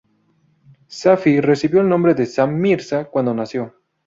[0.87, 3.75] Safi recibió el nombre de Sam Mirza cuando nació.